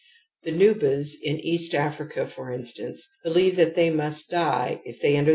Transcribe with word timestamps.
The 0.41 0.51
Nubas 0.51 1.13
in 1.21 1.39
East 1.41 1.75
Africa, 1.75 2.25
for 2.25 2.51
instance, 2.51 3.07
believe 3.23 3.55
that 3.57 3.75
they 3.75 3.91
must 3.91 4.31
die 4.31 4.81
if 4.83 4.99
they 4.99 5.09
enter 5.15 5.19
'* 5.19 5.21
Fraser» 5.21 5.27
T0600. 5.27 5.29